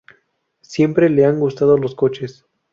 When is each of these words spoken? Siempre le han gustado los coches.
Siempre 0.63 1.11
le 1.11 1.25
han 1.25 1.39
gustado 1.39 1.77
los 1.77 1.93
coches. 1.93 2.43